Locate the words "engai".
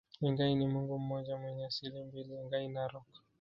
0.21-0.55, 2.35-2.67